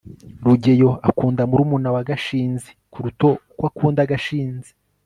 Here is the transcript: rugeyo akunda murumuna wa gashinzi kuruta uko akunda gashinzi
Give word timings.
rugeyo 0.45 0.89
akunda 1.09 1.41
murumuna 1.49 1.89
wa 1.95 2.01
gashinzi 2.09 2.69
kuruta 2.91 3.27
uko 3.51 3.63
akunda 3.69 4.01
gashinzi 4.11 4.71